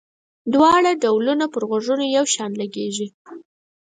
[0.53, 3.07] دواړه ډولونه پر غوږونو یو شان لګيږي.